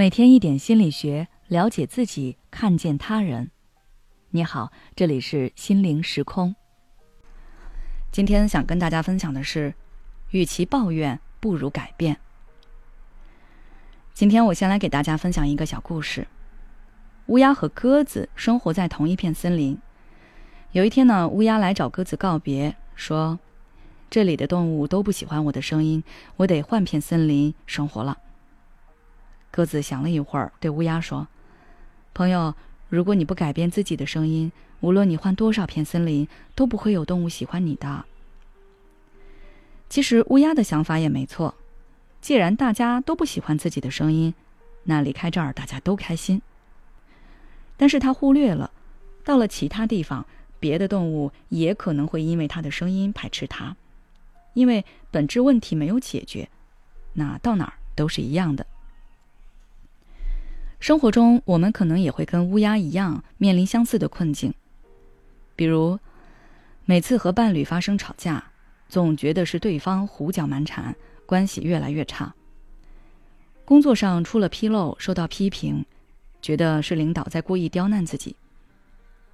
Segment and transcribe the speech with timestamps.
[0.00, 3.50] 每天一点心理学，了解自己，看见他人。
[4.30, 6.56] 你好，这里是心灵时空。
[8.10, 9.74] 今天想跟大家分享的是，
[10.30, 12.16] 与其抱怨，不如改变。
[14.14, 16.26] 今天我先来给大家分享一个小故事：
[17.26, 19.76] 乌鸦和鸽子生活在同一片森林。
[20.72, 23.38] 有一天呢，乌鸦来找鸽子告别，说
[24.08, 26.02] ：“这里的动物都不喜欢我的声音，
[26.38, 28.16] 我得换片森林生活了。”
[29.60, 31.28] 鸽子想了一会儿，对乌鸦说
[32.14, 32.54] ：“朋友，
[32.88, 34.50] 如果你不改变自己的声音，
[34.80, 38.06] 无论你换多少片森林，都不会有动物喜欢你的。”
[39.90, 41.54] 其实乌鸦的想法也没错，
[42.22, 44.32] 既然大家都不喜欢自己的声音，
[44.84, 46.40] 那离开这儿大家都开心。
[47.76, 48.70] 但是他忽略了，
[49.24, 50.24] 到了其他地方，
[50.58, 53.76] 别的动物也可能会因为他的声音排斥他，
[54.54, 56.48] 因为本质问题没有解决，
[57.12, 58.66] 那到哪儿都是一样的。
[60.80, 64.54] 生活中，我们可能也会跟乌鸦一样面临相似的困境，
[65.54, 65.98] 比如，
[66.86, 68.42] 每次和伴侣发生吵架，
[68.88, 72.32] 总觉得是对方胡搅蛮缠，关系越来越差；
[73.66, 75.84] 工作上出了纰漏，受到批评，
[76.40, 78.34] 觉得是领导在故意刁难自己，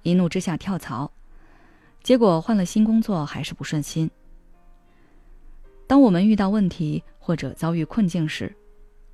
[0.03, 1.09] 一怒之下跳槽，
[2.03, 4.11] 结果换了新工作还是不顺心。
[5.87, 8.53] 当我们遇到问题或者遭遇困境时，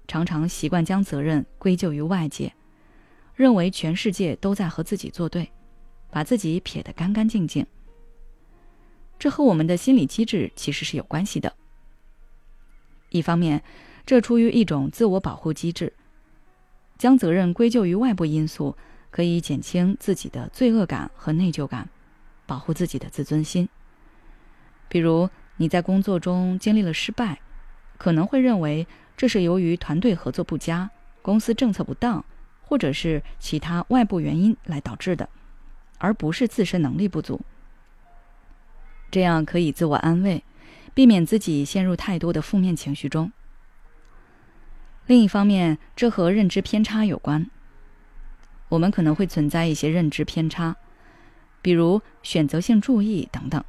[0.08, 2.54] 常常习惯将责任归咎于外界，
[3.36, 5.50] 认为全世界都在和自己作对，
[6.12, 7.66] 把自己撇得干干净净。
[9.18, 11.54] 这和我们的心理机制其实是有关系的。
[13.10, 13.64] 一方面，
[14.06, 15.94] 这出于一种自我保护机制，
[16.98, 18.76] 将责任归咎于外部因素，
[19.10, 21.90] 可以减轻自己的罪恶感和内疚感，
[22.46, 23.70] 保护自己的自尊心。
[24.90, 27.40] 比如你在工作中经历了失败，
[27.98, 28.86] 可能会认为。
[29.16, 30.90] 这是由于团队合作不佳、
[31.22, 32.26] 公司政策不当，
[32.62, 35.30] 或者是其他外部原因来导致的，
[35.98, 37.42] 而不是自身能力不足。
[39.12, 40.44] 这样可以自我安慰，
[40.94, 43.32] 避免自己陷入太多的负面情绪中。
[45.06, 47.50] 另一方面，这和认知偏差有关。
[48.70, 50.76] 我们可能会存在一些认知偏差，
[51.62, 53.64] 比如选择性注意等等，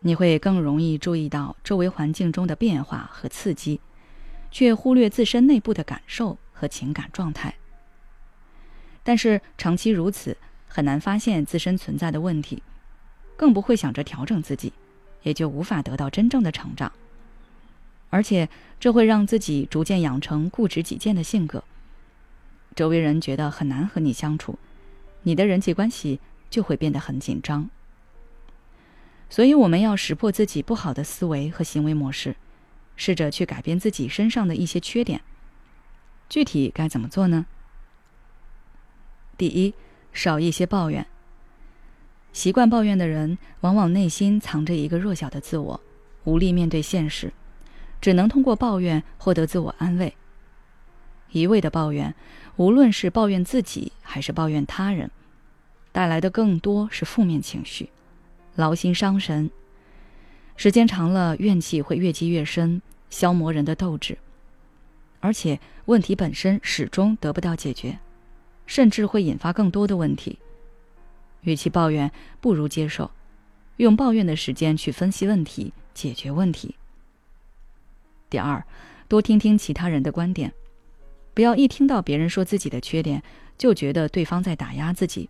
[0.00, 3.80] 你会更容易注意到周围环境中的变化和刺激。
[4.54, 7.56] 却忽略自身内部的感受和情感状态。
[9.02, 10.36] 但是长期如此，
[10.68, 12.62] 很难发现自身存在的问题，
[13.36, 14.72] 更不会想着调整自己，
[15.24, 16.92] 也就无法得到真正的成长。
[18.10, 18.48] 而且
[18.78, 21.64] 这会让自己逐渐养成固执己见的性格，
[22.76, 24.56] 周围人觉得很难和你相处，
[25.24, 27.68] 你的人际关系就会变得很紧张。
[29.28, 32.36] 所以我们要识破自己不好的思维和行为模式。
[32.96, 35.20] 试着去改变自己身上的一些缺点，
[36.28, 37.46] 具体该怎么做呢？
[39.36, 39.74] 第一，
[40.12, 41.06] 少一些抱怨。
[42.32, 45.80] 习惯抱怨的人，往往内心藏着一个弱小的自我，
[46.24, 47.32] 无力面对现实，
[48.00, 50.16] 只能通过抱怨获得自我安慰。
[51.30, 52.14] 一味的抱怨，
[52.56, 55.10] 无论是抱怨自己还是抱怨他人，
[55.90, 57.90] 带来的更多是负面情绪，
[58.54, 59.50] 劳心伤神。
[60.56, 64.16] 时间长了，怨气会越积越深，消磨人的斗志，
[65.20, 67.98] 而且问题本身始终得不到解决，
[68.66, 70.38] 甚至会引发更多的问题。
[71.42, 72.10] 与其抱怨，
[72.40, 73.10] 不如接受，
[73.76, 76.76] 用抱怨的时间去分析问题、解决问题。
[78.30, 78.64] 第二，
[79.08, 80.52] 多听听其他人的观点，
[81.34, 83.22] 不要一听到别人说自己的缺点，
[83.58, 85.28] 就觉得对方在打压自己，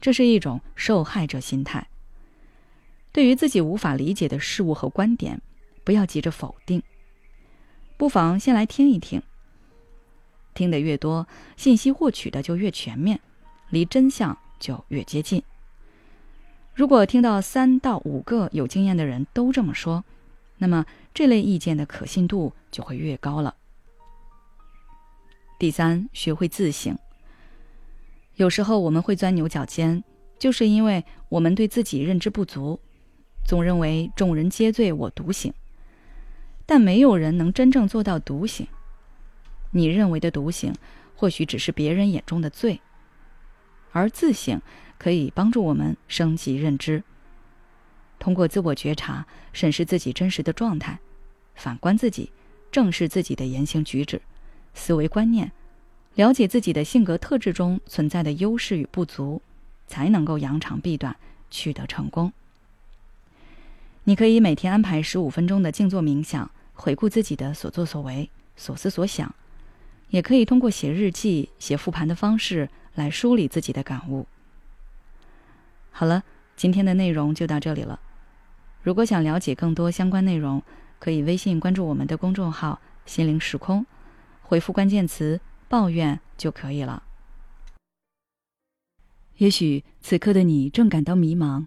[0.00, 1.86] 这是一种受害者心态。
[3.12, 5.40] 对于自己无法理解的事物和观点，
[5.84, 6.82] 不要急着否定，
[7.98, 9.22] 不妨先来听一听。
[10.54, 13.20] 听得越多，信息获取的就越全面，
[13.70, 15.42] 离真相就越接近。
[16.74, 20.02] 如果听到三到五个有经验的人都这么说，
[20.56, 23.54] 那么这类意见的可信度就会越高了。
[25.58, 26.98] 第三，学会自省。
[28.36, 30.02] 有时候我们会钻牛角尖，
[30.38, 32.80] 就是因为我们对自己认知不足。
[33.44, 35.52] 总认为众人皆醉我独醒，
[36.64, 38.66] 但没有人能真正做到独醒。
[39.72, 40.74] 你认为的独醒，
[41.16, 42.80] 或许只是别人眼中的醉，
[43.92, 44.60] 而自省
[44.98, 47.02] 可以帮助我们升级认知。
[48.18, 50.98] 通过自我觉察，审视自己真实的状态，
[51.54, 52.30] 反观自己，
[52.70, 54.22] 正视自己的言行举止、
[54.74, 55.50] 思维观念，
[56.14, 59.42] 了解自己的性格特质中存在的优势与不足，
[59.88, 61.16] 才能够扬长避短，
[61.50, 62.32] 取得成功。
[64.04, 69.32] 你可以每天安排十五分钟的静坐冥想，回顾自己的所作所为、所思所想，
[70.08, 74.26] 也可以通过写日记、写复盘的方式来梳理自己的感悟。
[75.92, 76.24] 好了，
[76.56, 78.00] 今天的内容就到这里了。
[78.82, 80.60] 如果想了解更多相关内容，
[80.98, 83.86] 可以微信关注我们的公众号“心灵时空”，
[84.42, 87.04] 回复关键词“抱怨”就可以了。
[89.36, 91.66] 也许此刻的你正感到迷茫，